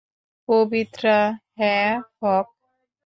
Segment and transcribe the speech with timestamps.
[0.49, 1.17] পবিত্রা,
[1.57, 2.45] হ্যাঁ ফক!